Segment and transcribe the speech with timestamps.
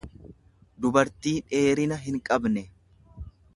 [0.85, 2.67] dubartii dheerina hinqabne.